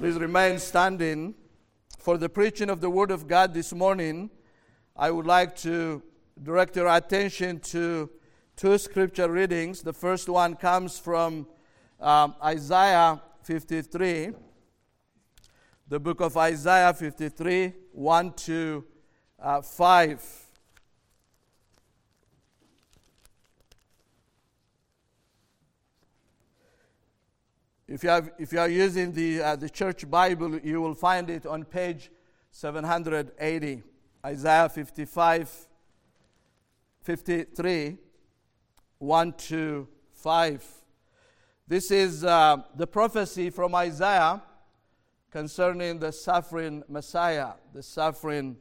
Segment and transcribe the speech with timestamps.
[0.00, 1.34] Please remain standing
[1.98, 4.28] for the preaching of the Word of God this morning.
[4.96, 6.02] I would like to
[6.42, 8.10] direct your attention to
[8.56, 9.82] two scripture readings.
[9.82, 11.46] The first one comes from
[12.00, 14.32] um, Isaiah 53,
[15.88, 18.84] the book of Isaiah 53, 1 to
[19.40, 20.43] uh, 5.
[27.94, 31.30] If you, have, if you are using the, uh, the church Bible, you will find
[31.30, 32.10] it on page
[32.50, 33.84] 780,
[34.26, 35.68] Isaiah 55,
[37.02, 37.98] 53,
[38.98, 40.64] 1 to 5.
[41.68, 44.42] This is uh, the prophecy from Isaiah
[45.30, 48.56] concerning the suffering Messiah, the suffering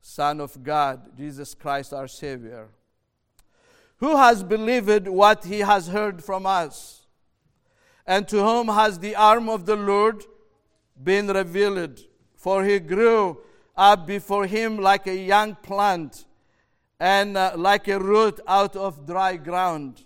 [0.00, 2.66] Son of God, Jesus Christ our Savior.
[3.98, 7.01] Who has believed what he has heard from us?
[8.06, 10.24] And to whom has the arm of the Lord
[11.02, 12.00] been revealed?
[12.36, 13.38] For he grew
[13.76, 16.24] up before him like a young plant
[16.98, 20.04] and uh, like a root out of dry ground.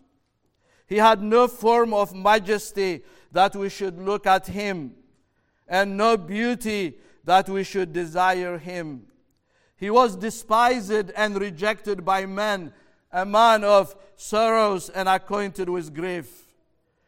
[0.86, 4.92] He had no form of majesty that we should look at him,
[5.66, 9.06] and no beauty that we should desire him.
[9.76, 12.72] He was despised and rejected by men,
[13.10, 16.45] a man of sorrows and acquainted with grief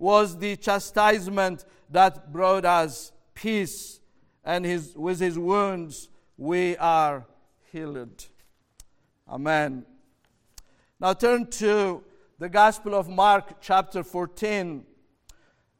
[0.00, 4.00] was the chastisement that brought us peace,
[4.42, 7.26] and his, with his wounds we are
[7.70, 8.26] healed.
[9.28, 9.84] Amen.
[10.98, 12.02] Now turn to
[12.38, 14.86] the Gospel of Mark, chapter 14,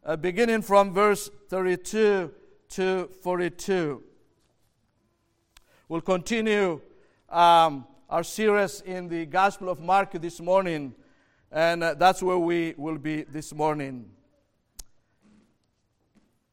[0.05, 2.31] uh, beginning from verse 32
[2.69, 4.03] to 42.
[5.89, 6.83] We'll continue
[7.31, 10.95] um, our series in the Gospel of Mark this morning.
[11.53, 14.09] And uh, that's where we will be this morning.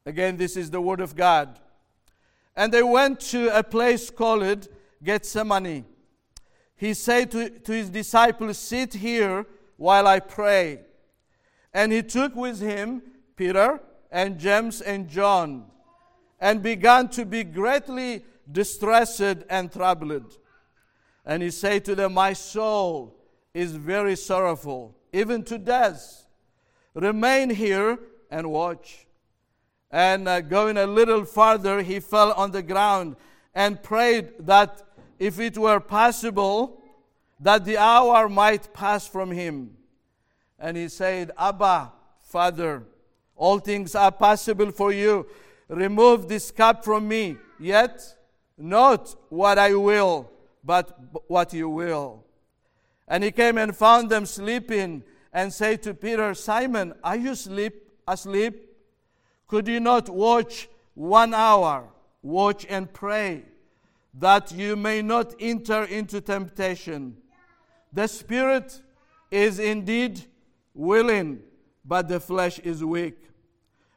[0.05, 1.59] Again, this is the Word of God.
[2.55, 4.67] And they went to a place called
[5.03, 5.85] Gethsemane.
[6.75, 10.81] He said to, to his disciples, Sit here while I pray.
[11.73, 13.03] And he took with him
[13.35, 13.79] Peter
[14.11, 15.65] and James and John
[16.39, 20.37] and began to be greatly distressed and troubled.
[21.25, 23.16] And he said to them, My soul
[23.57, 26.27] is very sorrowful, even to death.
[26.93, 27.97] Remain here
[28.29, 29.07] and watch.
[29.89, 33.15] And uh, going a little farther, he fell on the ground
[33.55, 34.83] and prayed that
[35.17, 36.83] if it were possible,
[37.39, 39.75] that the hour might pass from him.
[40.59, 42.83] And he said, Abba, Father,
[43.35, 45.25] all things are possible for you.
[45.67, 48.03] Remove this cup from me, yet
[48.55, 50.29] not what I will,
[50.63, 50.95] but
[51.27, 52.26] what you will.
[53.07, 57.89] And he came and found them sleeping and said to Peter, Simon, are you sleep,
[58.07, 58.69] asleep?
[59.47, 61.89] Could you not watch one hour?
[62.21, 63.45] Watch and pray
[64.19, 67.17] that you may not enter into temptation.
[67.93, 68.81] The spirit
[69.29, 70.25] is indeed
[70.73, 71.41] willing,
[71.85, 73.17] but the flesh is weak.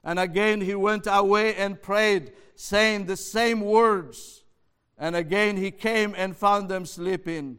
[0.04, 4.44] And again he went away and prayed, saying the same words.
[4.98, 7.58] And again he came and found them sleeping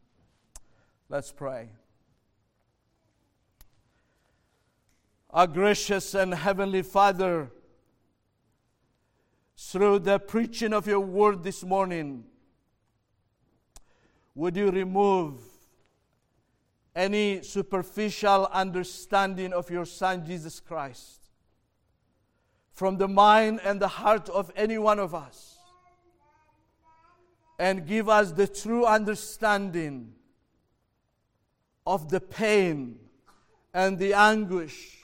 [1.11, 1.67] Let's pray.
[5.29, 7.51] Our gracious and heavenly Father,
[9.57, 12.23] through the preaching of your word this morning,
[14.35, 15.41] would you remove
[16.95, 21.29] any superficial understanding of your Son Jesus Christ
[22.71, 25.57] from the mind and the heart of any one of us
[27.59, 30.13] and give us the true understanding
[31.85, 32.99] of the pain
[33.73, 34.97] and the anguish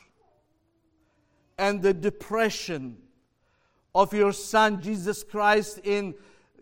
[1.58, 2.98] and the depression
[3.96, 6.14] of your Son Jesus Christ in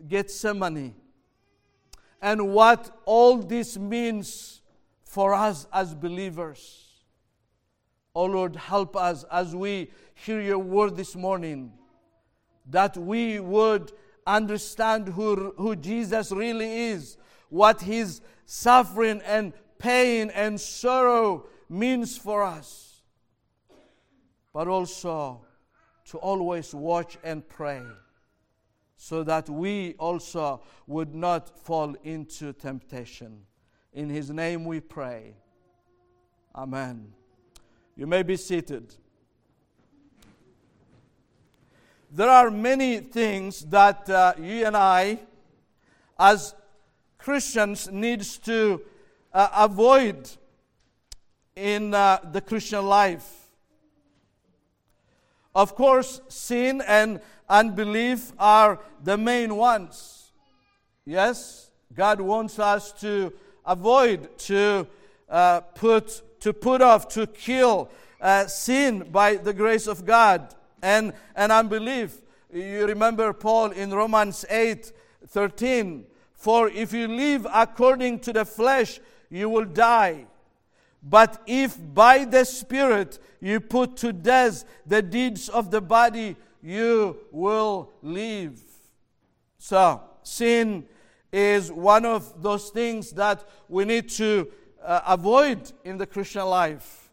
[0.08, 0.94] Gethsemane
[2.22, 4.62] and what all this means
[5.04, 6.86] for us as believers.
[8.14, 11.72] Oh Lord, help us as we hear your word this morning,
[12.70, 13.92] that we would
[14.26, 17.18] understand who, who Jesus really is,
[17.50, 23.02] what his suffering and pain and sorrow means for us,
[24.52, 25.44] but also
[26.06, 27.82] to always watch and pray
[28.96, 33.42] so that we also would not fall into temptation.
[33.92, 35.34] In his name we pray.
[36.54, 37.12] Amen.
[37.94, 38.94] You may be seated.
[42.10, 45.18] There are many things that uh, you and I,
[46.18, 46.54] as
[47.18, 48.80] Christians, needs to
[49.36, 50.30] uh, avoid
[51.54, 53.50] in uh, the Christian life.
[55.54, 60.32] Of course, sin and unbelief are the main ones.
[61.04, 63.30] Yes, God wants us to
[63.66, 64.86] avoid, to
[65.28, 67.90] uh, put, to put off, to kill
[68.22, 72.22] uh, sin by the grace of God and, and unbelief.
[72.50, 74.92] You remember Paul in Romans 8
[75.28, 76.06] 13.
[76.32, 79.00] For if you live according to the flesh,
[79.30, 80.26] you will die.
[81.02, 87.18] But if by the Spirit you put to death the deeds of the body, you
[87.30, 88.60] will live.
[89.58, 90.86] So, sin
[91.32, 94.50] is one of those things that we need to
[94.82, 97.10] uh, avoid in the Christian life.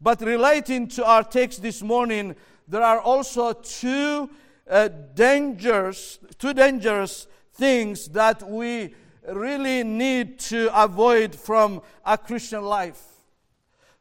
[0.00, 2.36] But relating to our text this morning,
[2.68, 4.30] there are also two
[4.68, 8.94] uh, dangers, two dangerous things that we
[9.32, 13.02] really need to avoid from a Christian life.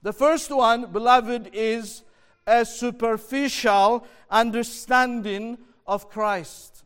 [0.01, 2.03] The first one, beloved, is
[2.45, 6.83] a superficial understanding of Christ.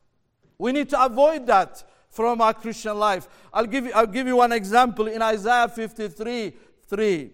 [0.58, 3.28] We need to avoid that from our Christian life.
[3.54, 6.54] I'll give you, I'll give you one example in Isaiah 53
[6.88, 7.32] 3.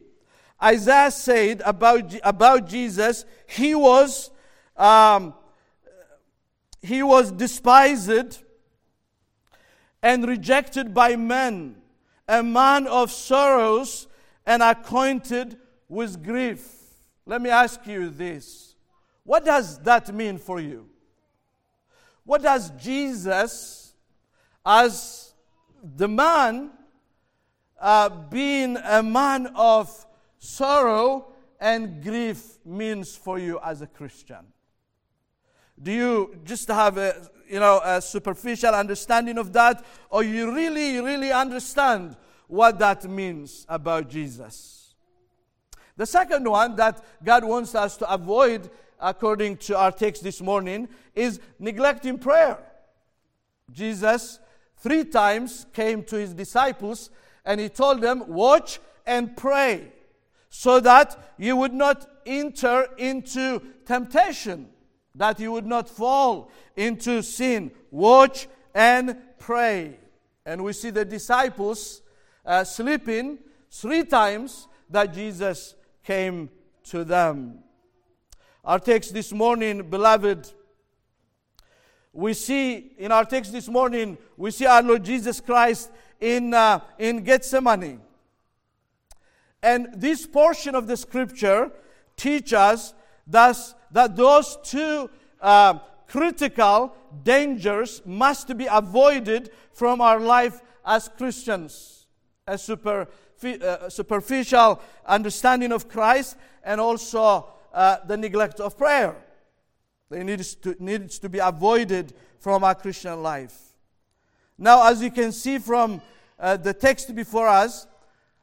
[0.64, 4.32] Isaiah said about, about Jesus, he was,
[4.76, 5.34] um,
[6.82, 8.44] he was despised
[10.02, 11.76] and rejected by men,
[12.28, 14.08] a man of sorrows
[14.46, 15.58] and acquainted
[15.90, 16.74] with grief.
[17.26, 18.76] Let me ask you this
[19.24, 20.88] what does that mean for you?
[22.24, 23.94] What does Jesus,
[24.66, 25.34] as
[25.82, 26.72] the man,
[27.80, 30.06] uh, being a man of
[30.38, 34.46] sorrow and grief, means for you as a Christian?
[35.82, 41.00] Do you just have a you know a superficial understanding of that, or you really,
[41.00, 42.16] really understand
[42.48, 44.96] what that means about Jesus?
[45.96, 48.70] The second one that God wants us to avoid,
[49.00, 52.60] according to our text this morning, is neglecting prayer.
[53.72, 54.40] Jesus
[54.78, 57.10] three times came to his disciples
[57.44, 59.92] and he told them, Watch and pray,
[60.50, 64.70] so that you would not enter into temptation,
[65.18, 67.72] that you would not fall into sin.
[67.92, 69.98] Watch and pray.
[70.46, 72.02] And we see the disciples
[72.46, 76.50] uh, sleeping three times that Jesus came
[76.86, 77.60] to them.
[78.64, 80.52] Our text this morning, beloved,
[82.14, 86.80] we see in our text this morning, we see our Lord Jesus Christ in, uh,
[86.98, 88.02] in Gethsemane.
[89.62, 91.72] And this portion of the scripture
[92.16, 92.94] teach us
[93.92, 95.10] that those two
[95.42, 102.06] uh, critical dangers must be avoided from our life as Christians.
[102.48, 103.08] A super
[103.44, 109.16] uh, superficial understanding of Christ and also uh, the neglect of prayer.
[110.10, 113.56] They needs to, needs to be avoided from our Christian life.
[114.58, 116.02] Now, as you can see from
[116.40, 117.86] uh, the text before us,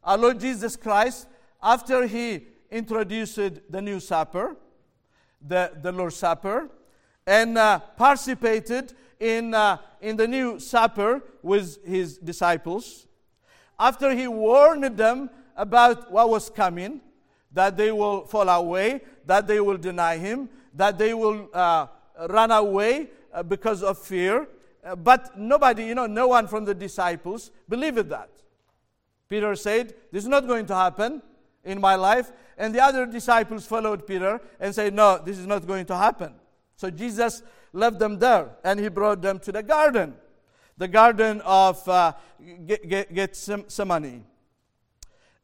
[0.05, 1.27] our Lord Jesus Christ,
[1.61, 4.57] after he introduced the new supper,
[5.47, 6.69] the, the Lord's Supper,
[7.27, 13.07] and uh, participated in, uh, in the new supper with his disciples,
[13.79, 17.01] after he warned them about what was coming,
[17.53, 21.87] that they will fall away, that they will deny him, that they will uh,
[22.29, 24.49] run away uh, because of fear.
[24.85, 28.31] Uh, but nobody, you know, no one from the disciples believed that.
[29.29, 31.23] Peter said, This is not going to happen
[31.65, 32.33] in my life.
[32.57, 36.35] And the other disciples followed Peter and said, No, this is not going to happen.
[36.77, 37.43] So Jesus
[37.73, 40.15] left them there and he brought them to the garden
[40.77, 42.13] the Garden of uh,
[42.67, 44.25] Gethsemane.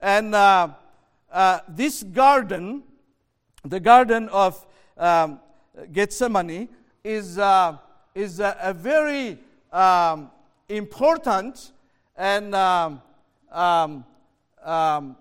[0.01, 0.69] And uh,
[1.31, 2.83] uh, this garden,
[3.65, 5.41] the Garden of um,
[5.93, 6.69] Gethsemane,
[7.05, 7.77] is uh,
[8.15, 9.39] is a, a very
[9.73, 10.31] um,
[10.69, 11.73] important
[12.17, 13.01] and um,
[13.53, 14.05] um,
[14.65, 15.17] um,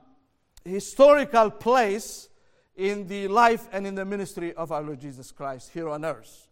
[0.66, 2.30] historical place
[2.76, 6.48] in the life and in the ministry of our Lord Jesus Christ here on earth.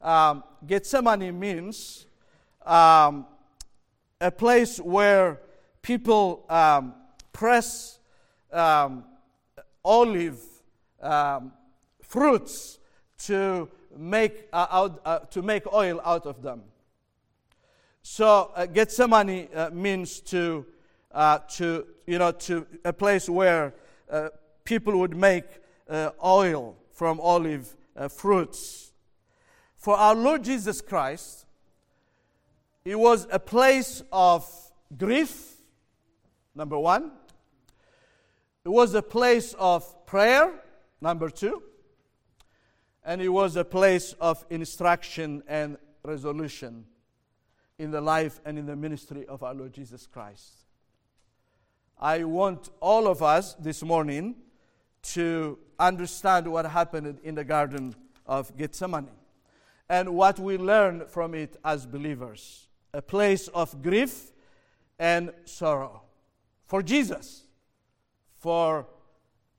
[0.00, 2.06] Um, Gethsemane means
[2.64, 3.26] um,
[4.20, 5.40] a place where
[5.82, 6.94] people um,
[7.32, 7.98] press
[8.52, 9.04] um,
[9.84, 10.40] olive
[11.02, 11.52] um,
[12.02, 12.78] fruits
[13.18, 16.62] to make, uh, out, uh, to make oil out of them.
[18.02, 20.66] So uh, Gethsemane uh, means to,
[21.14, 23.72] uh, to, you know, to a place where
[24.10, 24.28] uh,
[24.64, 25.44] people would make
[26.22, 27.76] oil from olive
[28.10, 28.92] fruits.
[29.76, 31.46] For our Lord Jesus Christ,
[32.84, 34.46] it was a place of
[34.98, 35.54] grief,
[36.54, 37.12] number one.
[38.64, 40.52] It was a place of prayer,
[41.00, 41.62] number two.
[43.04, 46.86] And it was a place of instruction and resolution
[47.78, 50.63] in the life and in the ministry of our Lord Jesus Christ.
[51.98, 54.34] I want all of us this morning
[55.02, 57.94] to understand what happened in the Garden
[58.26, 59.10] of Gethsemane
[59.88, 64.30] and what we learn from it as believers a place of grief
[64.98, 66.02] and sorrow
[66.64, 67.42] for Jesus,
[68.38, 68.86] for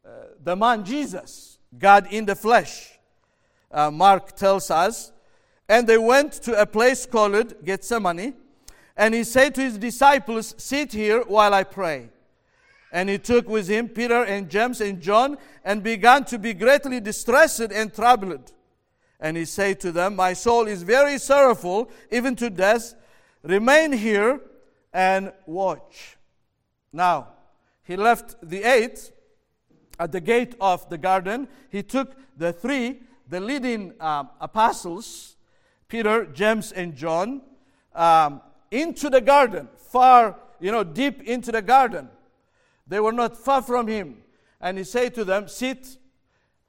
[0.06, 0.10] uh,
[0.42, 2.98] the man Jesus, God in the flesh.
[3.70, 5.12] Uh, Mark tells us,
[5.68, 8.36] and they went to a place called Gethsemane,
[8.96, 12.10] and he said to his disciples, Sit here while I pray.
[12.96, 17.02] And he took with him Peter and James and John and began to be greatly
[17.02, 18.54] distressed and troubled.
[19.20, 22.96] And he said to them, My soul is very sorrowful, even to death.
[23.44, 24.40] Remain here
[24.94, 26.16] and watch.
[26.94, 27.34] Now,
[27.84, 29.12] he left the eight
[30.00, 31.50] at the gate of the garden.
[31.70, 35.36] He took the three, the leading um, apostles,
[35.90, 37.42] Peter, James, and John,
[37.94, 42.08] um, into the garden, far, you know, deep into the garden.
[42.88, 44.18] They were not far from him.
[44.62, 45.98] And he said to them, Sit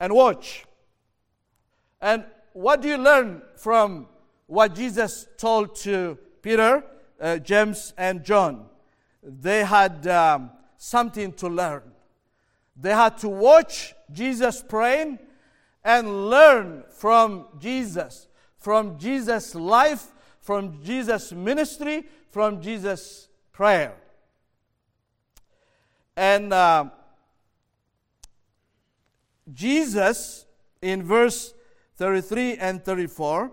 [0.00, 0.64] and watch.
[2.00, 4.08] And what do you learn from
[4.46, 6.84] what Jesus told to Peter,
[7.20, 8.66] uh, James, and John.
[9.22, 11.82] They had um, something to learn.
[12.76, 15.18] They had to watch Jesus praying
[15.84, 20.06] and learn from Jesus, from Jesus' life,
[20.40, 23.94] from Jesus' ministry, from Jesus' prayer.
[26.16, 26.86] And uh,
[29.52, 30.46] Jesus,
[30.80, 31.54] in verse
[31.96, 33.52] 33 and 34,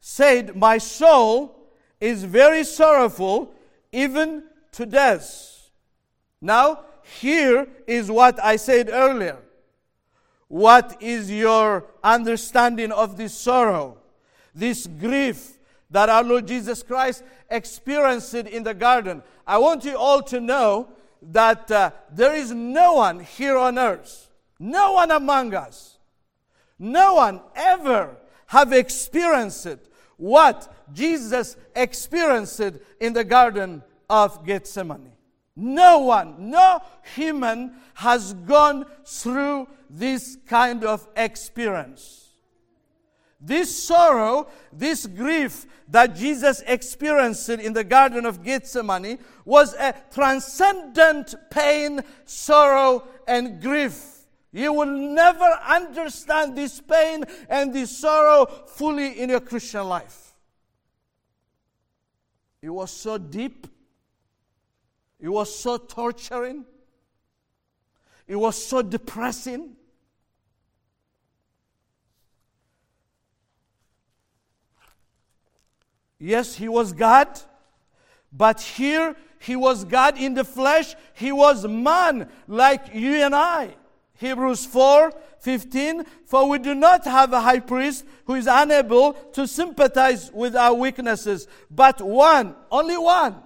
[0.00, 1.68] said, My soul
[2.00, 3.54] is very sorrowful,
[3.92, 5.70] even to death.
[6.40, 6.80] Now,
[7.20, 9.38] here is what I said earlier.
[10.48, 13.98] What is your understanding of this sorrow,
[14.54, 15.58] this grief
[15.90, 19.22] that our Lord Jesus Christ experienced in the garden?
[19.46, 20.88] I want you all to know
[21.32, 25.98] that uh, there is no one here on earth, no one among us,
[26.78, 28.16] no one ever
[28.46, 29.78] have experienced
[30.16, 32.60] what Jesus experienced
[33.00, 35.12] in the Garden of Gethsemane.
[35.56, 36.82] No one, no
[37.14, 42.23] human has gone through this kind of experience.
[43.46, 51.34] This sorrow, this grief that Jesus experienced in the Garden of Gethsemane was a transcendent
[51.50, 54.22] pain, sorrow, and grief.
[54.50, 60.32] You will never understand this pain and this sorrow fully in your Christian life.
[62.62, 63.66] It was so deep.
[65.20, 66.64] It was so torturing.
[68.26, 69.76] It was so depressing.
[76.18, 77.28] Yes, he was God,
[78.32, 80.94] but here he was God in the flesh.
[81.14, 83.76] He was man like you and I.
[84.14, 86.04] Hebrews 4 15.
[86.24, 90.72] For we do not have a high priest who is unable to sympathize with our
[90.72, 93.36] weaknesses, but one, only one,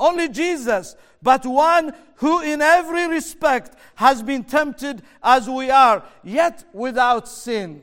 [0.00, 6.64] only Jesus, but one who in every respect has been tempted as we are, yet
[6.72, 7.82] without sin.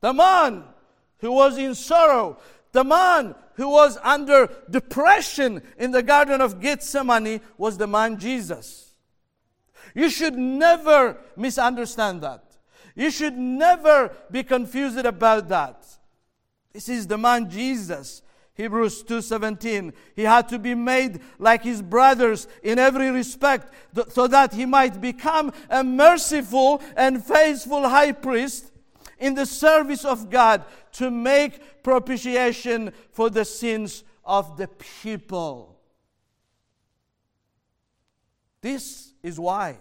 [0.00, 0.62] The man
[1.18, 2.38] who was in sorrow,
[2.72, 8.92] the man who was under depression in the Garden of Gethsemane was the man Jesus.
[9.94, 12.44] You should never misunderstand that.
[12.94, 15.86] You should never be confused about that.
[16.72, 18.22] This is the man Jesus.
[18.54, 23.72] Hebrews 2:17 He had to be made like his brothers in every respect
[24.10, 28.72] so that he might become a merciful and faithful high priest
[29.18, 35.78] in the service of God to make propitiation for the sins of the people.
[38.60, 39.78] This is why.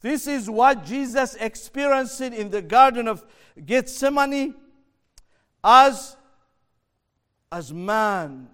[0.00, 3.24] This is what Jesus experienced in the Garden of
[3.64, 4.54] Gethsemane
[5.62, 6.16] as,
[7.50, 8.48] as man.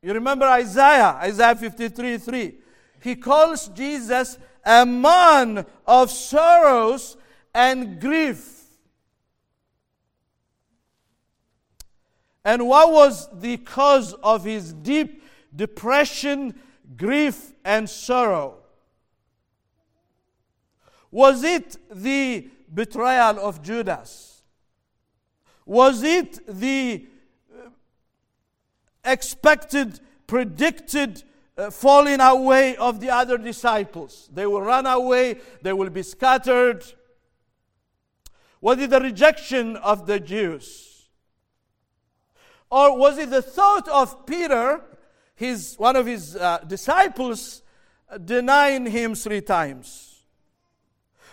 [0.00, 2.54] You remember Isaiah, Isaiah 53 3.
[3.02, 7.16] He calls Jesus a man of sorrows
[7.56, 8.64] and grief.
[12.44, 15.22] And what was the cause of his deep
[15.54, 16.54] depression,
[16.96, 18.58] grief, and sorrow?
[21.10, 24.42] Was it the betrayal of Judas?
[25.64, 27.06] Was it the
[27.52, 27.70] uh,
[29.02, 31.24] expected, predicted
[31.56, 34.28] uh, falling away of the other disciples?
[34.32, 36.84] They will run away, they will be scattered.
[38.60, 41.08] Was it the rejection of the Jews?
[42.70, 44.80] Or was it the thought of Peter,
[45.34, 47.62] his, one of his uh, disciples,
[48.24, 50.24] denying him three times?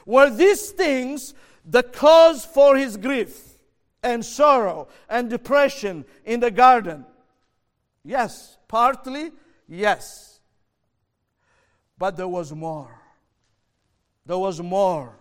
[0.05, 1.33] Were these things
[1.65, 3.57] the cause for his grief
[4.03, 7.05] and sorrow and depression in the garden?
[8.03, 9.31] Yes, partly,
[9.67, 10.41] yes.
[11.97, 12.99] But there was more.
[14.25, 15.15] There was more.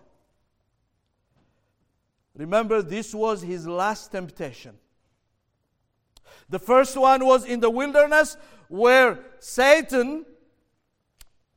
[2.35, 4.75] Remember, this was his last temptation.
[6.49, 8.37] The first one was in the wilderness
[8.67, 10.25] where Satan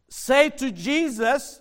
[0.08, 1.60] said to Jesus,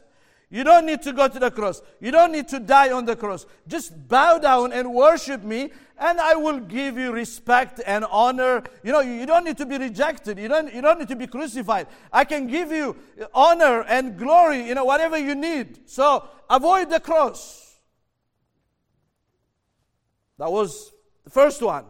[0.49, 1.81] you don't need to go to the cross.
[1.99, 3.45] You don't need to die on the cross.
[3.67, 8.63] Just bow down and worship me, and I will give you respect and honor.
[8.83, 10.37] You know, you don't need to be rejected.
[10.37, 11.87] You don't, you don't need to be crucified.
[12.13, 12.95] I can give you
[13.33, 15.89] honor and glory, you know, whatever you need.
[15.89, 17.64] So avoid the cross.
[20.37, 20.91] That was
[21.23, 21.85] the first one.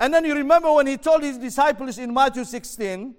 [0.00, 3.14] And then you remember when he told his disciples in Matthew 16,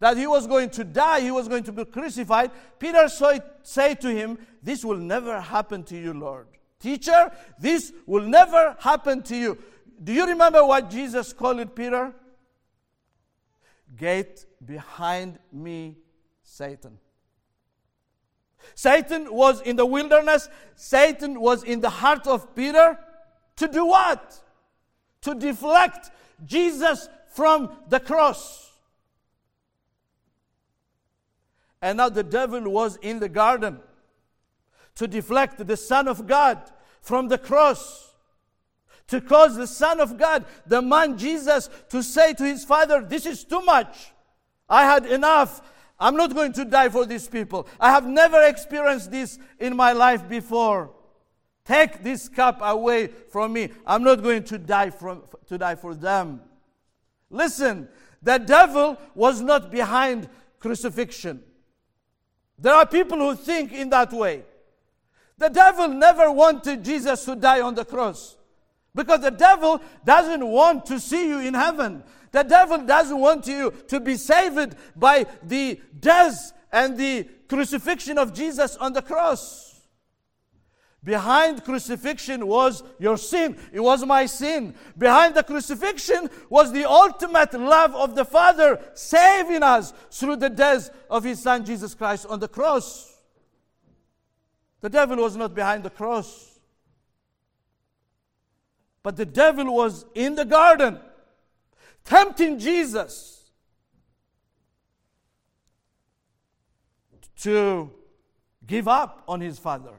[0.00, 4.08] that he was going to die, he was going to be crucified, Peter said to
[4.08, 6.46] him, This will never happen to you, Lord.
[6.78, 9.58] Teacher, this will never happen to you.
[10.02, 12.14] Do you remember what Jesus called it, Peter?
[13.96, 15.96] Get behind me,
[16.44, 16.98] Satan.
[18.74, 22.98] Satan was in the wilderness, Satan was in the heart of Peter
[23.58, 24.40] to do what?
[25.22, 26.10] To deflect
[26.44, 28.70] Jesus from the cross.
[31.80, 33.80] And now the devil was in the garden
[34.96, 36.58] to deflect the Son of God
[37.00, 38.14] from the cross,
[39.06, 43.26] to cause the Son of God, the man Jesus, to say to his Father, This
[43.26, 44.12] is too much.
[44.68, 45.62] I had enough.
[46.00, 47.68] I'm not going to die for these people.
[47.80, 50.90] I have never experienced this in my life before.
[51.68, 53.68] Take this cup away from me.
[53.86, 56.40] I'm not going to die, from, to die for them.
[57.28, 57.88] Listen,
[58.22, 61.42] the devil was not behind crucifixion.
[62.58, 64.44] There are people who think in that way.
[65.36, 68.38] The devil never wanted Jesus to die on the cross
[68.94, 72.02] because the devil doesn't want to see you in heaven.
[72.32, 78.32] The devil doesn't want you to be saved by the death and the crucifixion of
[78.32, 79.67] Jesus on the cross.
[81.08, 83.56] Behind crucifixion was your sin.
[83.72, 84.74] It was my sin.
[84.98, 90.90] Behind the crucifixion was the ultimate love of the Father saving us through the death
[91.08, 93.22] of His Son Jesus Christ on the cross.
[94.82, 96.60] The devil was not behind the cross,
[99.02, 101.00] but the devil was in the garden
[102.04, 103.50] tempting Jesus
[107.38, 107.90] to
[108.66, 109.94] give up on his Father.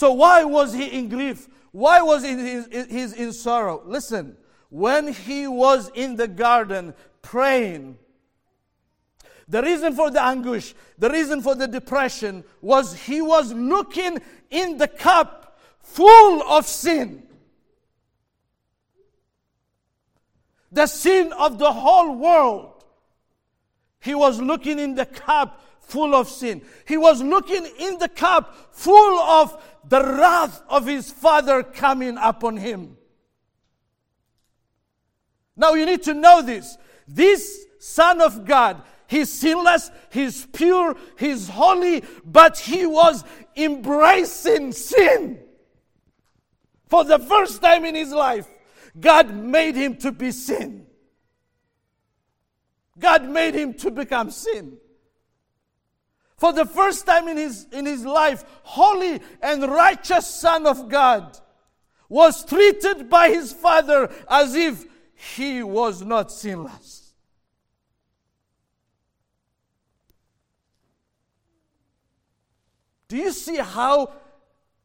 [0.00, 1.46] So, why was he in grief?
[1.72, 3.82] Why was he in, in sorrow?
[3.84, 4.34] Listen,
[4.70, 7.98] when he was in the garden praying,
[9.46, 14.16] the reason for the anguish, the reason for the depression was he was looking
[14.48, 17.22] in the cup full of sin.
[20.72, 22.84] The sin of the whole world.
[24.00, 25.60] He was looking in the cup
[25.90, 26.62] full of sin.
[26.86, 32.56] He was looking in the cup full of the wrath of his father coming upon
[32.56, 32.96] him.
[35.56, 36.78] Now you need to know this.
[37.06, 43.24] This Son of God, he's sinless, he's pure, he's holy, but he was
[43.56, 45.38] embracing sin.
[46.88, 48.48] For the first time in his life,
[48.98, 50.86] God made him to be sin.
[52.98, 54.78] God made him to become sin.
[56.40, 61.38] For the first time in his, in his life, holy and righteous Son of God,
[62.08, 64.86] was treated by his Father as if
[65.36, 67.12] he was not sinless.
[73.08, 74.10] Do you see how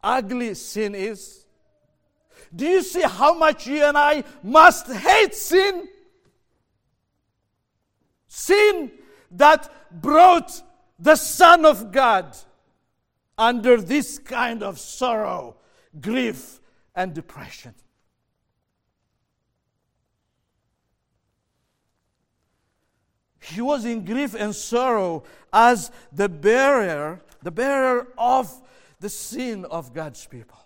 [0.04, 1.46] ugly sin is?
[2.54, 5.88] Do you see how much you and I must hate sin?
[8.28, 8.92] Sin
[9.32, 10.62] that brought
[10.98, 12.36] the Son of God
[13.38, 15.58] under this kind of sorrow,
[16.00, 16.60] grief,
[16.96, 17.74] and depression.
[23.42, 28.52] He was in grief and sorrow as the bearer, the bearer of
[29.00, 30.58] the sin of God's people.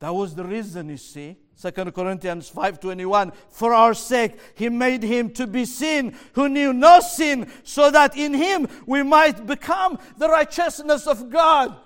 [0.00, 1.36] That was the reason, you see.
[1.60, 7.00] 2 Corinthians 5:21 For our sake he made him to be sin who knew no
[7.00, 11.76] sin so that in him we might become the righteousness of God.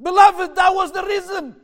[0.00, 1.56] Beloved, that was the reason.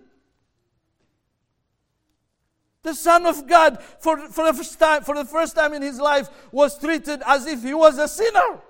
[2.83, 5.99] The Son of God, for, for, the first time, for the first time in his
[5.99, 8.61] life, was treated as if he was a sinner.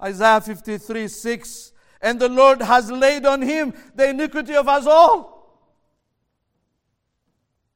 [0.00, 5.38] Isaiah 53 6 and the Lord has laid on him the iniquity of us all.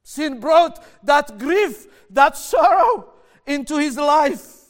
[0.02, 3.12] Sin brought that grief, that sorrow
[3.46, 4.62] into his life.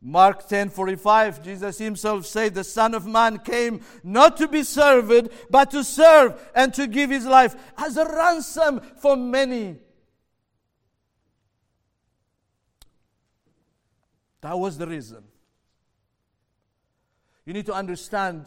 [0.00, 5.70] Mark 10:45 Jesus himself said the son of man came not to be served but
[5.72, 9.78] to serve and to give his life as a ransom for many.
[14.40, 15.24] That was the reason.
[17.44, 18.46] You need to understand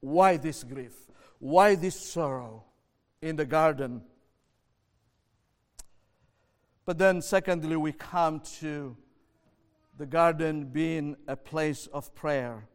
[0.00, 0.92] why this grief,
[1.38, 2.64] why this sorrow
[3.22, 4.02] in the garden.
[6.84, 8.96] But then, secondly, we come to
[9.96, 12.66] the garden being a place of prayer.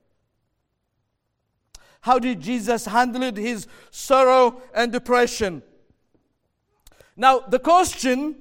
[2.01, 5.61] How did Jesus handle his sorrow and depression?
[7.15, 8.37] Now, the question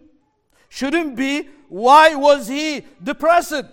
[0.69, 3.65] shouldn't be why was he depressed?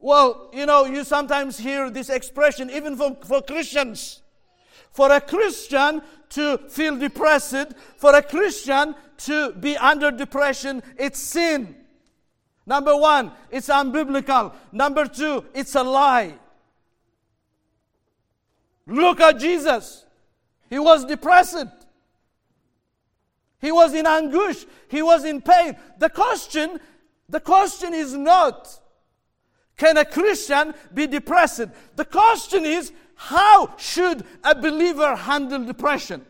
[0.00, 4.22] Well, you know, you sometimes hear this expression, even from, for Christians.
[4.90, 11.76] For a Christian to feel depressed, for a Christian to be under depression, it's sin.
[12.66, 14.54] Number one, it's unbiblical.
[14.72, 16.34] Number two, it's a lie.
[18.86, 20.06] Look at Jesus.
[20.68, 21.66] He was depressed.
[23.60, 24.64] He was in anguish.
[24.88, 25.76] He was in pain.
[25.98, 26.80] The question,
[27.28, 28.80] the question is not
[29.80, 31.62] can a Christian be depressed?
[31.96, 36.26] The question is how should a believer handle depression?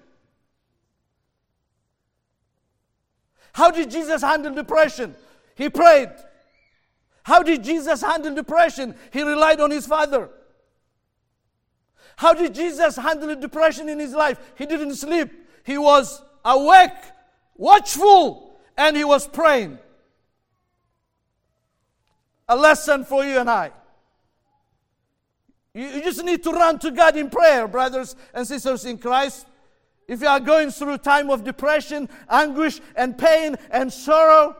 [3.52, 5.16] How did Jesus handle depression?
[5.56, 6.10] He prayed.
[7.24, 8.94] How did Jesus handle depression?
[9.12, 10.30] He relied on his Father.
[12.14, 14.38] How did Jesus handle depression in his life?
[14.54, 15.28] He didn't sleep.
[15.64, 17.02] He was awake,
[17.56, 19.80] watchful, and he was praying
[22.50, 23.70] a lesson for you and I.
[25.72, 29.46] You, just need to run to God in prayer, brothers and sisters in Christ.
[30.08, 34.56] If you are going through a time of depression, anguish, and pain and sorrow,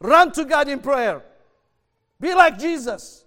[0.00, 1.22] run to God in prayer.
[2.18, 3.24] Be like Jesus.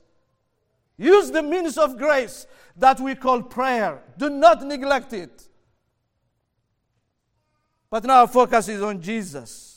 [0.97, 4.03] Use the means of grace that we call prayer.
[4.17, 5.47] Do not neglect it.
[7.89, 9.72] But now our focus is on Jesus.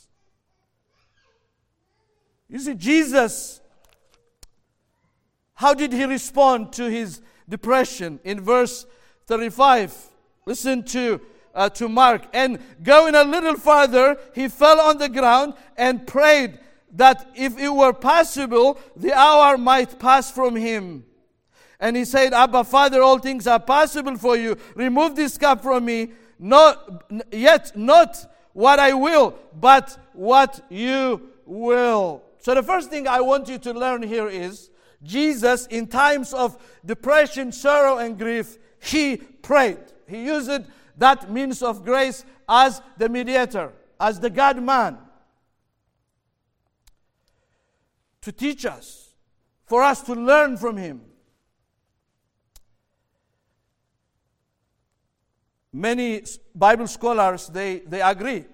[2.48, 3.60] You see, Jesus,
[5.54, 8.20] how did he respond to his depression?
[8.24, 8.86] In verse
[9.26, 9.94] 35,
[10.44, 11.20] listen to,
[11.54, 12.26] uh, to Mark.
[12.32, 16.58] And going a little farther, he fell on the ground and prayed
[16.92, 21.04] that if it were possible, the hour might pass from him.
[21.80, 24.56] And he said, Abba, Father, all things are possible for you.
[24.74, 26.12] Remove this cup from me.
[26.38, 28.16] Not, yet not
[28.52, 32.25] what I will, but what you will.
[32.46, 34.70] So, the first thing I want you to learn here is
[35.02, 39.80] Jesus, in times of depression, sorrow, and grief, he prayed.
[40.06, 40.62] He used
[40.96, 44.96] that means of grace as the mediator, as the God man,
[48.20, 49.08] to teach us,
[49.64, 51.00] for us to learn from him.
[55.72, 56.22] Many
[56.54, 58.44] Bible scholars they, they agree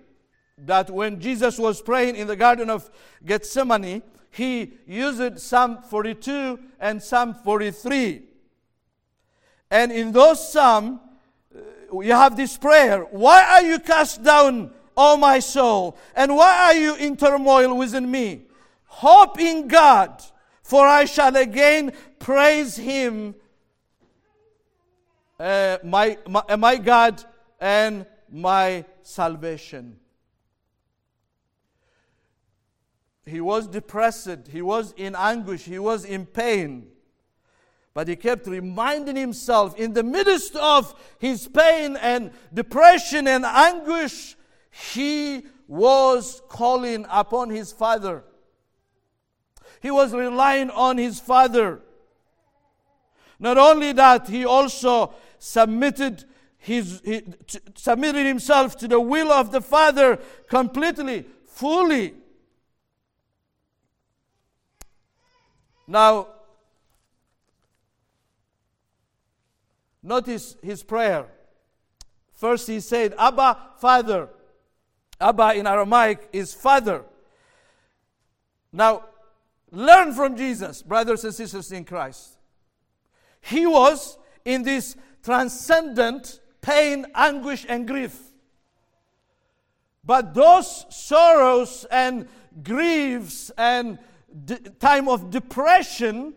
[0.66, 2.90] that when Jesus was praying in the Garden of
[3.25, 8.22] Gethsemane, he used Psalm 42 and Psalm 43.
[9.70, 11.01] And in those Psalms,
[11.55, 15.98] uh, you have this prayer Why are you cast down, O my soul?
[16.14, 18.42] And why are you in turmoil within me?
[18.87, 20.22] Hope in God,
[20.62, 23.35] for I shall again praise him,
[25.40, 27.22] uh, my, my, my God
[27.61, 29.96] and my salvation.
[33.24, 36.88] He was depressed, he was in anguish, he was in pain.
[37.94, 44.37] But he kept reminding himself in the midst of his pain and depression and anguish,
[44.70, 48.24] he was calling upon his father.
[49.80, 51.80] He was relying on his father.
[53.38, 56.24] Not only that, he also submitted,
[56.56, 57.24] his, he,
[57.74, 62.14] submitted himself to the will of the Father completely, fully.
[65.92, 66.28] Now,
[70.02, 71.26] notice his prayer.
[72.33, 74.31] First, he said, Abba, Father.
[75.20, 77.02] Abba in Aramaic is Father.
[78.72, 79.05] Now,
[79.70, 82.38] learn from Jesus, brothers and sisters in Christ.
[83.42, 88.18] He was in this transcendent pain, anguish, and grief.
[90.02, 92.28] But those sorrows and
[92.62, 93.98] griefs and
[94.44, 96.34] de- time of depression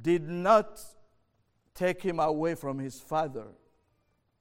[0.00, 0.80] did not
[1.74, 3.46] take him away from his father,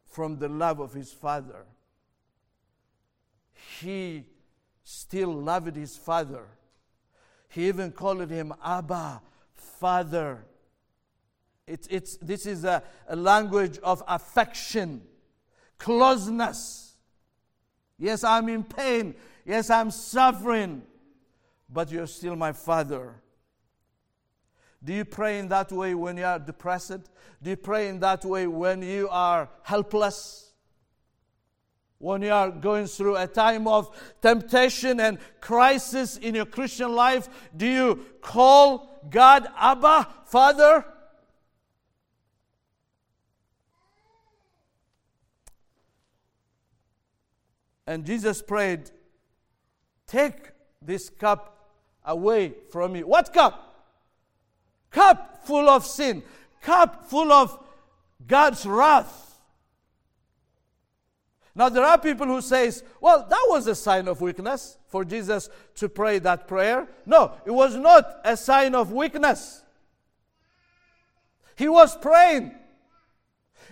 [0.05, 1.65] from the love of his father.
[3.79, 4.25] He
[4.83, 6.45] still loved his father.
[7.49, 9.21] He even called him Abba,
[9.53, 10.45] Father.
[11.65, 15.01] It's, it's, this is a, a language of affection,
[15.77, 16.95] closeness.
[17.97, 19.15] Yes, I'm in pain.
[19.45, 20.83] Yes, I'm suffering.
[21.73, 23.15] But you're still my father.
[24.83, 27.09] Do you pray in that way when you are depressed?
[27.41, 30.53] Do you pray in that way when you are helpless?
[31.97, 33.89] When you are going through a time of
[34.21, 40.85] temptation and crisis in your Christian life, do you call God Abba, Father?
[47.87, 48.91] And Jesus prayed,
[50.07, 51.52] Take this cup
[52.05, 53.03] away from me.
[53.03, 53.85] What cup?
[54.91, 56.23] Cup full of sin,
[56.61, 57.57] cup full of
[58.25, 59.39] God's wrath.
[61.55, 65.49] Now there are people who says, well, that was a sign of weakness for Jesus
[65.75, 66.87] to pray that prayer.
[67.05, 69.61] No, it was not a sign of weakness.
[71.55, 72.55] He was praying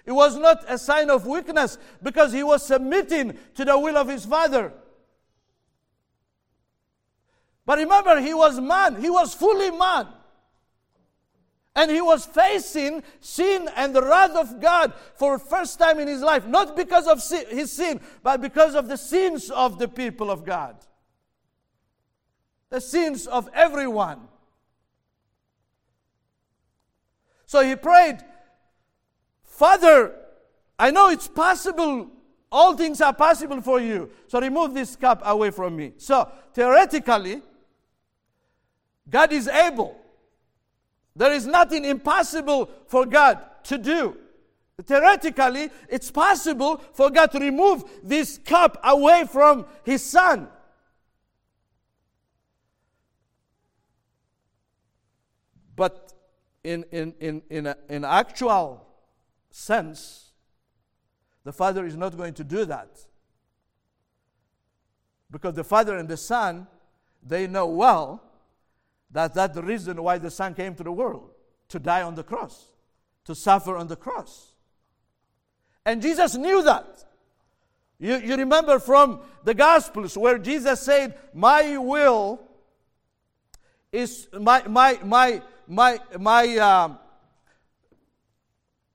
[0.06, 4.08] it was not a sign of weakness because he was submitting to the will of
[4.08, 4.74] his father.
[7.72, 10.06] But remember, he was man, he was fully man.
[11.74, 16.10] And he was facing sin and the wrath of God for the first time in
[16.10, 20.30] his life, not because of his sin, but because of the sins of the people
[20.30, 20.76] of God.
[22.72, 24.20] The sins of everyone.
[27.46, 28.18] So he prayed,
[29.44, 30.14] Father,
[30.78, 32.10] I know it's possible.
[32.52, 34.12] All things are possible for you.
[34.28, 35.94] So remove this cup away from me.
[35.96, 37.44] So theoretically,
[39.12, 39.98] God is able.
[41.16, 44.18] There is nothing impossible for God to do.
[44.82, 50.48] Theoretically, it's possible for God to remove this cup away from His Son.
[55.76, 56.14] But
[56.64, 58.88] in, in, in, in, a, in actual
[59.52, 60.32] sense,
[61.44, 63.00] the Father is not going to do that.
[65.30, 66.68] Because the Father and the Son,
[67.22, 68.31] they know well
[69.12, 71.32] that that's the reason why the Son came to the world
[71.70, 72.68] to die on the cross,
[73.26, 74.54] to suffer on the cross.
[75.86, 77.06] And Jesus knew that.
[78.00, 82.42] You, you remember from the Gospels where Jesus said, My will
[83.92, 87.00] is my my my my my um,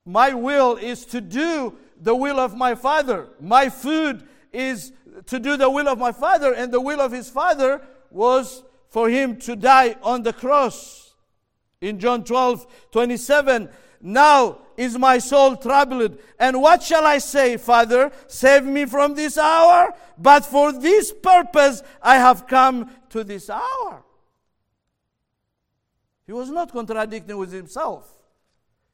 [0.05, 3.27] my will is to do the will of my Father.
[3.39, 4.91] My food is
[5.27, 9.09] to do the will of my Father, and the will of his Father was for
[9.09, 11.13] him to die on the cross.
[11.81, 13.69] In John 12 27,
[14.01, 16.17] now is my soul troubled.
[16.39, 18.11] And what shall I say, Father?
[18.27, 19.93] Save me from this hour.
[20.17, 24.03] But for this purpose I have come to this hour.
[26.25, 28.11] He was not contradicting with himself.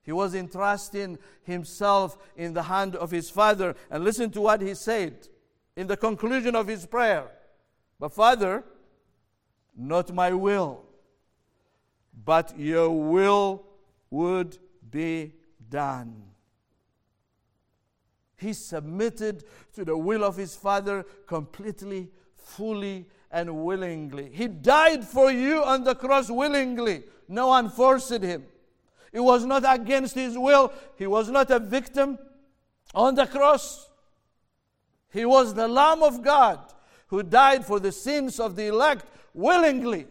[0.04, 3.76] He was entrusting himself in the hand of his father.
[3.90, 5.28] And listen to what he said
[5.76, 7.32] in the conclusion of his prayer.
[8.00, 8.64] But, Father,
[9.76, 10.84] not my will,
[12.26, 13.64] but your will
[14.10, 14.58] would
[14.90, 15.34] be
[15.70, 16.24] done.
[18.38, 24.30] He submitted to the will of his Father completely, fully, and willingly.
[24.32, 27.04] He died for you on the cross willingly.
[27.28, 28.46] No one forced him.
[29.12, 30.72] It was not against his will.
[30.98, 32.20] He was not a victim
[32.94, 33.90] on the cross.
[35.12, 36.60] He was the Lamb of God
[37.08, 40.08] who died for the sins of the elect willingly.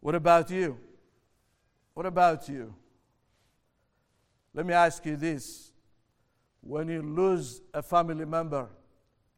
[0.00, 0.78] What about you?
[1.94, 2.74] What about you?
[4.54, 5.72] Let me ask you this.
[6.60, 8.68] When you lose a family member,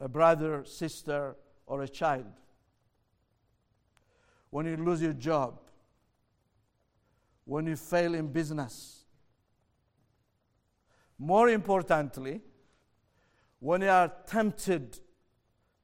[0.01, 1.37] a brother, sister,
[1.67, 2.33] or a child,
[4.51, 5.59] when you lose your job,
[7.45, 9.05] when you fail in business,
[11.19, 12.41] more importantly,
[13.65, 14.99] when you are tempted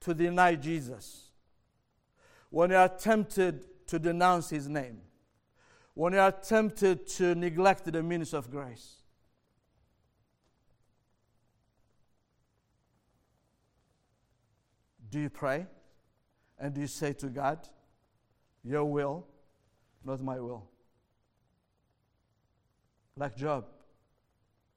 [0.00, 1.30] to deny Jesus,
[2.50, 5.00] when you are tempted to denounce his name,
[5.94, 8.96] when you are tempted to neglect the means of grace.
[15.08, 15.66] Do you pray?
[16.58, 17.66] And do you say to God,
[18.62, 19.26] Your will,
[20.04, 20.68] not my will?
[23.16, 23.64] Like Job,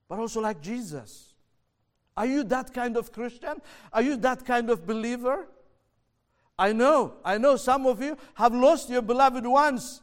[0.08, 1.33] but also like Jesus.
[2.16, 3.62] Are you that kind of Christian?
[3.92, 5.48] Are you that kind of believer?
[6.58, 10.02] I know, I know some of you have lost your beloved ones.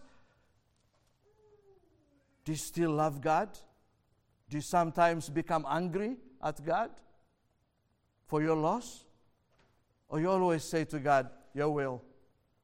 [2.44, 3.48] Do you still love God?
[4.48, 6.90] Do you sometimes become angry at God
[8.26, 9.04] for your loss?
[10.08, 12.02] Or you always say to God, Your will,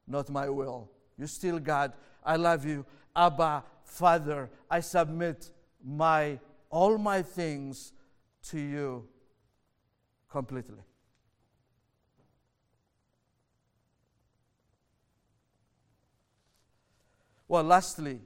[0.08, 0.90] not my will.
[1.16, 1.92] You still, God,
[2.24, 2.84] I love you.
[3.14, 5.50] Abba, Father, I submit
[5.84, 7.92] my all my things
[8.42, 9.08] to you
[10.36, 10.82] completely.
[17.48, 18.20] Well, lastly,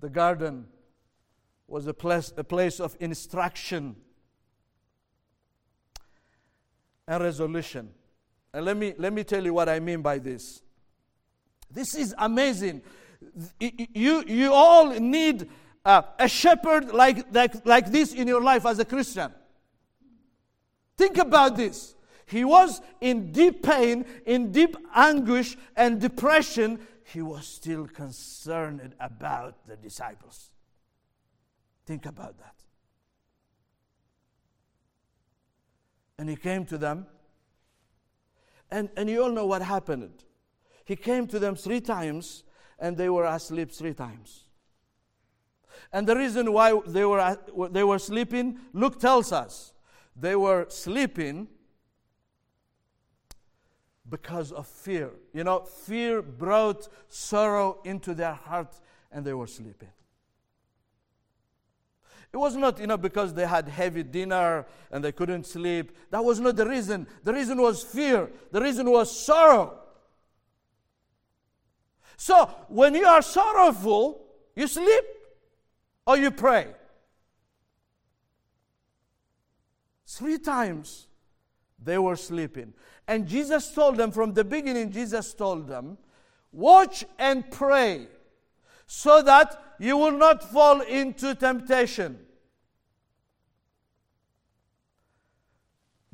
[0.00, 0.66] the garden
[1.66, 3.96] was a place, a place of instruction
[7.08, 7.88] and resolution.
[8.52, 10.60] And let me, let me tell you what I mean by this.
[11.70, 12.82] This is amazing.
[13.58, 15.48] You, you all need
[15.86, 19.32] a shepherd like, like, like this in your life as a Christian.
[21.02, 21.96] Think about this.
[22.26, 26.78] He was in deep pain, in deep anguish and depression.
[27.02, 30.52] He was still concerned about the disciples.
[31.86, 32.54] Think about that.
[36.20, 37.06] And he came to them.
[38.70, 40.22] And, and you all know what happened.
[40.84, 42.44] He came to them three times,
[42.78, 44.44] and they were asleep three times.
[45.92, 47.36] And the reason why they were,
[47.72, 49.72] they were sleeping, Luke tells us
[50.14, 51.48] they were sleeping
[54.08, 55.10] because of fear.
[55.32, 59.88] You know, fear brought sorrow into their hearts and they were sleeping.
[62.32, 65.96] It was not, you know, because they had heavy dinner and they couldn't sleep.
[66.10, 67.06] That was not the reason.
[67.24, 68.30] The reason was fear.
[68.50, 69.78] The reason was sorrow.
[72.16, 75.04] So, when you are sorrowful, you sleep
[76.06, 76.68] or you pray.
[80.12, 81.06] Three times
[81.82, 82.74] they were sleeping.
[83.08, 85.96] And Jesus told them from the beginning, Jesus told them,
[86.52, 88.08] Watch and pray
[88.86, 92.18] so that you will not fall into temptation.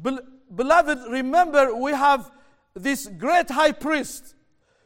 [0.01, 2.31] Beloved, remember we have
[2.75, 4.37] this great high priest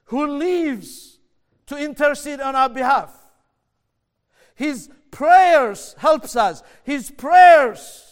[0.06, 1.18] who lives
[1.66, 3.14] to intercede on our behalf.
[4.54, 6.62] His prayers helps us.
[6.82, 8.11] His prayers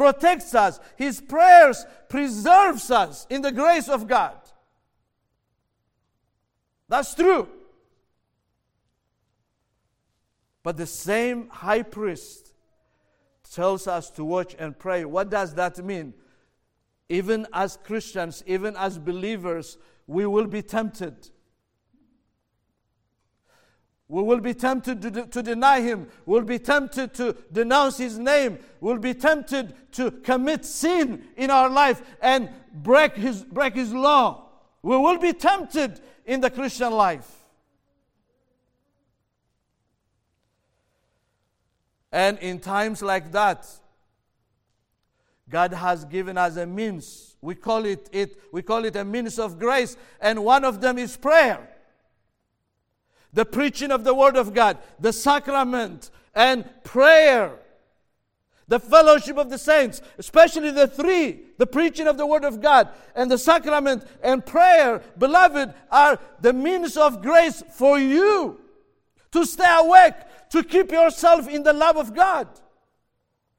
[0.00, 0.80] protects us.
[0.96, 4.34] His prayers preserves us in the grace of God.
[6.88, 7.46] That's true.
[10.62, 12.54] But the same high priest
[13.52, 15.04] tells us to watch and pray.
[15.04, 16.14] What does that mean?
[17.10, 19.76] Even as Christians, even as believers,
[20.06, 21.28] we will be tempted.
[24.10, 26.08] We will be tempted to, to deny him.
[26.26, 28.58] We'll be tempted to denounce his name.
[28.80, 34.48] We'll be tempted to commit sin in our life and break his, break his law.
[34.82, 37.30] We will be tempted in the Christian life.
[42.10, 43.64] And in times like that,
[45.48, 47.36] God has given us a means.
[47.40, 50.98] We call it, it, we call it a means of grace, and one of them
[50.98, 51.69] is prayer.
[53.32, 57.58] The preaching of the Word of God, the sacrament, and prayer.
[58.70, 62.88] the fellowship of the saints, especially the three, the preaching of the Word of God,
[63.16, 68.60] and the sacrament and prayer, beloved, are the means of grace for you
[69.32, 70.14] to stay awake,
[70.50, 72.46] to keep yourself in the love of God.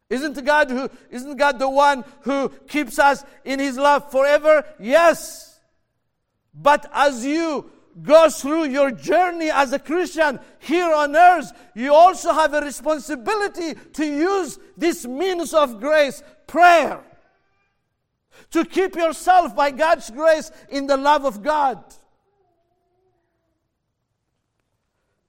[0.10, 4.64] Isn't God who isn't God the one who keeps us in his love forever?
[4.80, 5.60] Yes.
[6.54, 7.70] But as you
[8.02, 13.76] go through your journey as a Christian here on earth, you also have a responsibility
[13.94, 17.04] to use this means of grace, prayer,
[18.52, 21.84] to keep yourself by God's grace in the love of God.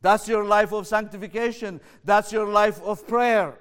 [0.01, 1.81] That's your life of sanctification.
[2.05, 3.59] That's your life of prayer.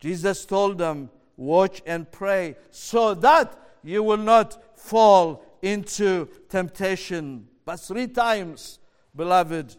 [0.00, 7.48] Jesus told them, Watch and pray so that you will not fall into temptation.
[7.64, 8.78] But three times,
[9.14, 9.76] beloved,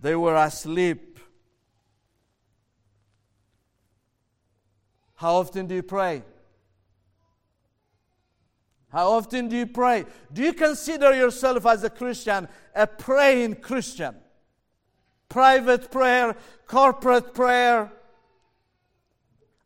[0.00, 1.18] they were asleep.
[5.14, 6.22] How often do you pray?
[8.90, 10.06] How often do you pray?
[10.32, 14.14] Do you consider yourself as a Christian, a praying Christian?
[15.28, 16.36] Private prayer,
[16.66, 17.92] corporate prayer.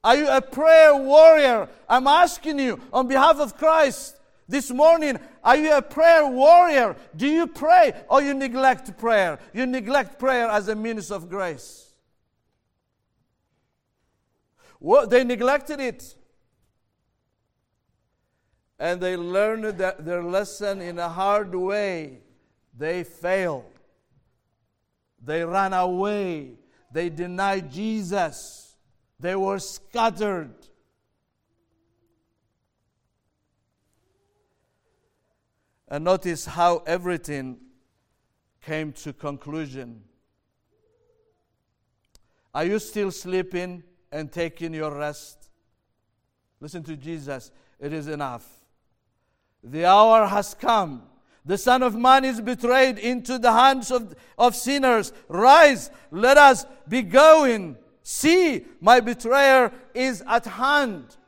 [0.03, 1.68] Are you a prayer warrior?
[1.89, 4.16] I'm asking you on behalf of Christ.
[4.53, 6.94] This morning, are you a prayer warrior?
[7.16, 9.38] Do you pray or you neglect prayer?
[9.55, 11.94] You neglect prayer as a means of grace.
[14.78, 16.14] Well, they neglected it.
[18.78, 22.18] And they learned their lesson in a hard way.
[22.76, 23.72] They failed.
[25.24, 26.59] They ran away.
[26.92, 28.76] They denied Jesus.
[29.18, 30.57] They were scattered.
[35.93, 37.59] And notice how everything
[38.62, 40.01] came to conclusion.
[42.55, 45.51] Are you still sleeping and taking your rest?
[46.61, 47.51] Listen to Jesus.
[47.78, 48.49] It is enough.
[49.62, 51.03] The hour has come.
[51.45, 55.12] The Son of Man is betrayed into the hands of, of sinners.
[55.28, 57.76] Rise, let us be going.
[58.03, 61.18] See, my betrayer is at hand.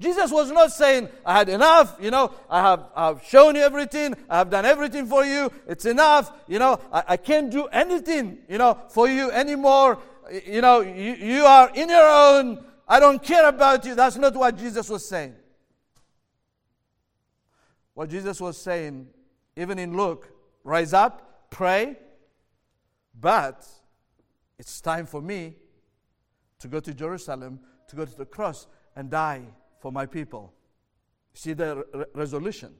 [0.00, 4.14] Jesus was not saying, I had enough, you know, I have I've shown you everything,
[4.30, 8.38] I have done everything for you, it's enough, you know, I, I can't do anything,
[8.48, 9.98] you know, for you anymore.
[10.46, 13.94] You know, you, you are in your own, I don't care about you.
[13.94, 15.34] That's not what Jesus was saying.
[17.92, 19.06] What Jesus was saying,
[19.54, 20.32] even in Luke,
[20.64, 21.98] rise up, pray,
[23.20, 23.68] but
[24.58, 25.56] it's time for me
[26.60, 29.42] to go to Jerusalem, to go to the cross and die
[29.80, 30.52] for my people.
[31.34, 32.74] See the re- resolution.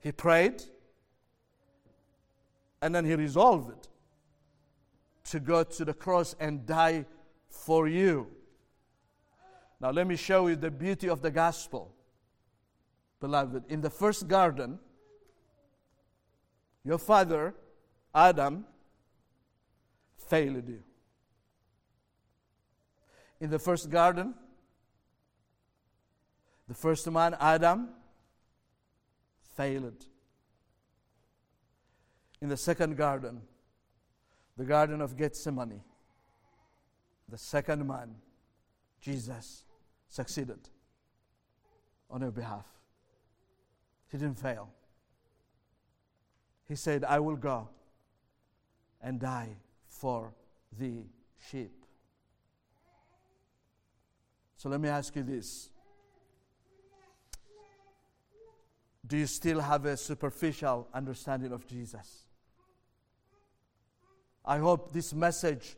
[0.00, 0.62] He prayed
[2.82, 3.88] and then he resolved
[5.24, 7.06] to go to the cross and die
[7.48, 8.30] for you.
[9.80, 11.94] Now, let me show you the beauty of the gospel,
[13.20, 13.64] beloved.
[13.70, 14.78] In the first garden,
[16.84, 17.54] your father,
[18.14, 18.66] Adam,
[20.18, 20.82] failed you.
[23.40, 24.34] In the first garden,
[26.74, 27.88] the first man, Adam,
[29.56, 30.06] failed.
[32.40, 33.42] In the second garden,
[34.56, 35.82] the Garden of Gethsemane,
[37.28, 38.16] the second man,
[39.00, 39.62] Jesus,
[40.08, 40.68] succeeded
[42.10, 42.66] on your behalf.
[44.10, 44.68] He didn't fail.
[46.66, 47.68] He said, I will go
[49.00, 50.34] and die for
[50.76, 51.04] the
[51.50, 51.84] sheep.
[54.56, 55.70] So let me ask you this
[59.06, 62.24] do you still have a superficial understanding of Jesus?
[64.44, 65.76] I hope this message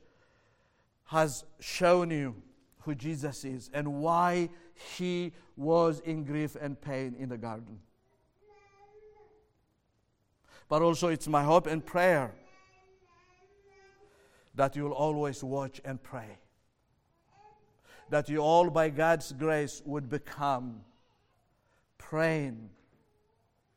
[1.07, 2.35] has shown you
[2.81, 4.49] who Jesus is and why
[4.97, 7.81] he was in grief and pain in the garden.
[10.68, 12.33] But also, it's my hope and prayer
[14.55, 16.39] that you'll always watch and pray.
[18.11, 20.81] That you all, by God's grace, would become
[21.99, 22.70] praying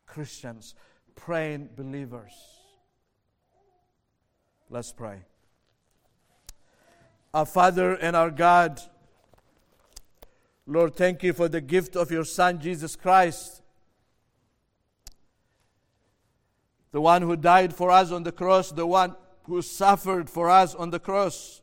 [0.09, 0.73] Christians,
[1.15, 2.33] praying believers.
[4.69, 5.19] Let's pray.
[7.33, 8.81] Our Father and our God,
[10.65, 13.61] Lord, thank you for the gift of your Son, Jesus Christ,
[16.91, 20.73] the one who died for us on the cross, the one who suffered for us
[20.73, 21.61] on the cross,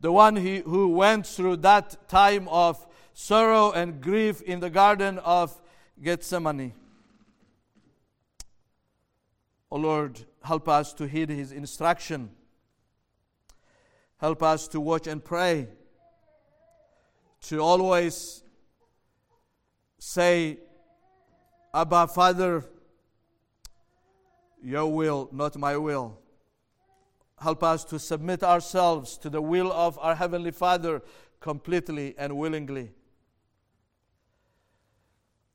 [0.00, 5.18] the one he, who went through that time of sorrow and grief in the Garden
[5.18, 5.60] of
[6.02, 6.72] Gethsemane.
[9.70, 12.30] O oh Lord, help us to heed his instruction
[14.18, 15.68] Help us to watch and pray,
[17.42, 18.42] to always
[19.98, 20.58] say,
[21.72, 22.64] Abba, Father,
[24.60, 26.18] your will, not my will.
[27.40, 31.00] Help us to submit ourselves to the will of our Heavenly Father
[31.38, 32.90] completely and willingly.